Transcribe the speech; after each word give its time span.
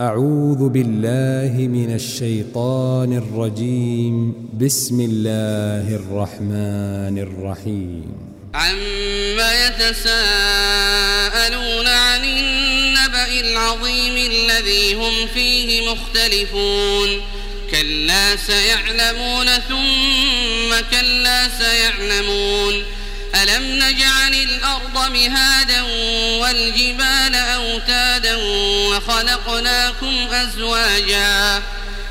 أعوذ 0.00 0.68
بالله 0.68 1.66
من 1.66 1.94
الشيطان 1.94 3.12
الرجيم. 3.12 4.34
بسم 4.54 5.00
الله 5.00 5.94
الرحمن 5.94 7.18
الرحيم. 7.18 8.04
عما 8.54 9.66
يتساءلون 9.66 11.86
عن 11.86 12.24
النبأ 12.24 13.40
العظيم 13.40 14.30
الذي 14.32 14.94
هم 14.94 15.26
فيه 15.34 15.90
مختلفون. 15.90 17.20
كلا 17.70 18.36
سيعلمون 18.36 19.46
ثم 19.46 20.80
كلا 20.90 21.48
سيعلمون. 21.48 22.84
ألم 23.42 23.62
نجعل 23.62 24.34
الأرض 24.34 25.12
مهادا 25.12 25.82
والجبال 26.40 27.17
أوتادا 28.18 28.36
وخلقناكم 28.88 30.28
أزواجا 30.32 31.62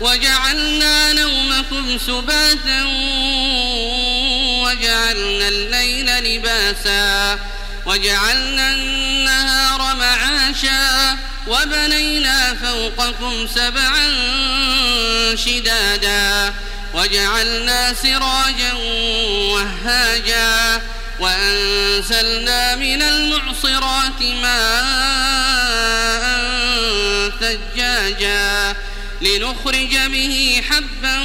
وجعلنا 0.00 1.12
نومكم 1.12 1.98
سباتا 1.98 2.82
وجعلنا 4.64 5.48
الليل 5.48 6.06
لباسا 6.06 7.38
وجعلنا 7.86 8.72
النهار 8.72 9.96
معاشا 9.96 11.18
وبنينا 11.46 12.54
فوقكم 12.54 13.46
سبعا 13.54 14.08
شدادا 15.34 16.54
وجعلنا 16.94 17.94
سراجا 17.94 18.72
وهاجا 19.52 20.82
وأنزلنا 21.20 22.76
من 22.76 23.02
المعصرات 23.02 24.22
ماء 24.22 25.51
ثجاجا 28.12 28.76
لنخرج 29.20 29.96
به 29.96 30.62
حبا 30.70 31.18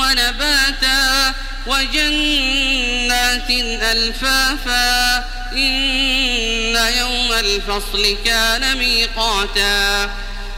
ونباتا 0.00 1.34
وجنات 1.66 3.50
ألفافا. 3.82 5.16
إن 5.52 6.76
يوم 6.98 7.32
الفصل 7.32 8.16
كان 8.24 8.78
ميقاتا. 8.78 10.10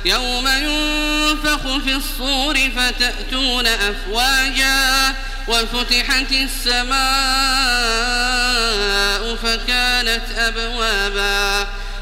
يوم 0.05 0.49
ينفخ 0.49 1.79
في 1.85 1.95
الصور 1.95 2.71
فتأتون 2.77 3.67
أفواجا. 3.67 5.15
وفتحت 5.49 6.33
السماء 6.33 6.99
فكانت 9.37 10.25
أبوابا. 10.39 11.67